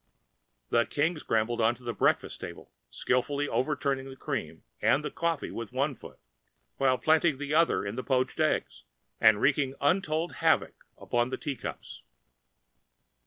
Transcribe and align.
The 0.71 0.87
King 0.87 1.19
scrambled 1.19 1.61
on 1.61 1.75
to 1.75 1.83
the 1.83 1.93
breakfast 1.93 2.41
table, 2.41 2.71
skilfully 2.89 3.47
overturning 3.47 4.09
the 4.09 4.15
cream 4.15 4.63
and 4.81 5.05
the 5.05 5.11
coffee 5.11 5.51
with 5.51 5.71
one 5.71 5.93
foot, 5.93 6.17
while 6.77 6.97
planting 6.97 7.37
the 7.37 7.53
other 7.53 7.85
in 7.85 7.97
the 7.97 8.03
poached 8.03 8.39
eggs, 8.39 8.83
and 9.19 9.39
wreaking 9.39 9.75
untold 9.79 10.37
havoc 10.37 10.87
among 10.97 11.29
the 11.29 11.37
teacups. 11.37 12.01